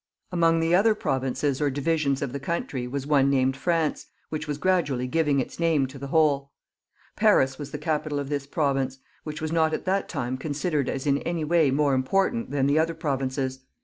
[0.31, 4.57] Among the other provinces or divisions of the country was one named France, which was
[4.57, 6.51] gradually giving its name to the whole.
[7.15, 11.05] Paris was the capital of this province, which was not at that time considered as
[11.05, 13.59] in any way more important than the other provinces.